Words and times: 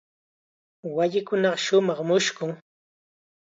Waykunaqa 0.95 1.61
shumaq 1.65 1.99
mushkun. 2.07 2.51